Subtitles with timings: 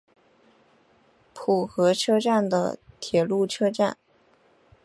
[1.35, 3.97] 浦和车站的铁路车站。